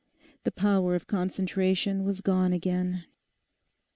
[0.45, 3.05] The power of concentration was gone again.